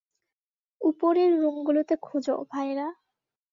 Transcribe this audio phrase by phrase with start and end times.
[0.81, 2.87] উপরের রুমগুলোতে খোঁজো, ভাইয়েরা।